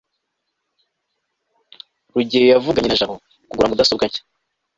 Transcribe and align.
rugeyo 2.13 2.47
yavuganye 2.49 2.87
na 2.89 2.99
jabo 2.99 3.15
kugura 3.49 3.69
mudasobwa 3.71 4.03
nshya 4.07 4.23